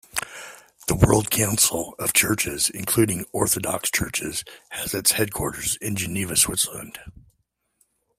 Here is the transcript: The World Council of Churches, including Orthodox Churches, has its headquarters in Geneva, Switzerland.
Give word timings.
The 0.87 0.95
World 0.95 1.29
Council 1.29 1.93
of 1.99 2.11
Churches, 2.11 2.71
including 2.71 3.25
Orthodox 3.33 3.91
Churches, 3.91 4.43
has 4.69 4.95
its 4.95 5.11
headquarters 5.11 5.75
in 5.79 5.95
Geneva, 5.95 6.35
Switzerland. 6.35 6.97